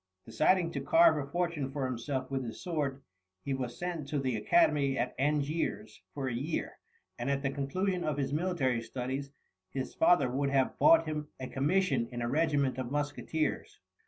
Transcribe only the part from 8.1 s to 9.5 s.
his military studies